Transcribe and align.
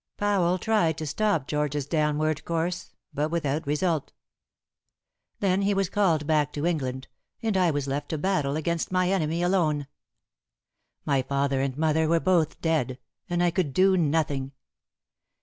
Powell 0.17 0.57
tried 0.57 0.97
to 0.97 1.05
stop 1.05 1.45
George's 1.47 1.85
downward 1.85 2.43
course, 2.43 2.95
but 3.13 3.29
without 3.29 3.67
result. 3.67 4.13
Then 5.41 5.61
he 5.61 5.75
was 5.75 5.89
called 5.91 6.25
back 6.25 6.51
to 6.53 6.65
England, 6.65 7.07
and 7.43 7.55
I 7.55 7.69
was 7.69 7.85
left 7.85 8.09
to 8.09 8.17
battle 8.17 8.55
against 8.55 8.91
my 8.91 9.11
enemy 9.11 9.43
alone. 9.43 9.85
My 11.05 11.21
father 11.21 11.61
and 11.61 11.77
mother 11.77 12.07
were 12.07 12.19
both 12.19 12.59
dead, 12.61 12.97
and 13.29 13.43
I 13.43 13.51
could 13.51 13.73
do 13.73 13.95
nothing. 13.95 14.53